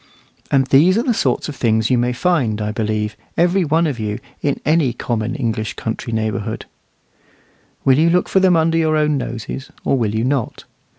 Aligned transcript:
And 0.49 0.65
these 0.65 0.97
are 0.97 1.03
the 1.03 1.13
sort 1.13 1.47
of 1.47 1.55
things 1.55 1.91
you 1.91 1.97
may 1.99 2.11
find, 2.11 2.59
I 2.59 2.71
believe, 2.71 3.15
every 3.37 3.63
one 3.63 3.85
of 3.85 3.99
you, 3.99 4.17
in 4.41 4.59
any 4.65 4.93
common 4.93 5.35
English 5.35 5.75
country 5.75 6.11
neighbourhood. 6.11 6.65
Will 7.85 7.99
you 7.99 8.09
look 8.09 8.27
for 8.27 8.39
them 8.39 8.55
under 8.55 8.79
your 8.79 8.97
own 8.97 9.15
noses, 9.15 9.69
or 9.85 9.95
will 9.99 10.15
you 10.15 10.23
not? 10.23 10.63